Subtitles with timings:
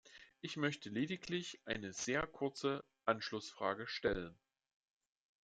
[0.39, 4.35] Ich möchte lediglich eine sehr kurze Anschlussfrage stellen.